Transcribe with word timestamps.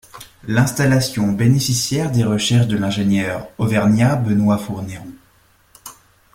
L'installation 0.47 1.31
bénéficiait 1.31 2.09
des 2.09 2.23
recherches 2.23 2.65
de 2.65 2.75
l'ingénieur 2.75 3.47
auvergnat 3.59 4.15
Benoît 4.15 4.57
Fourneyron. 4.57 5.05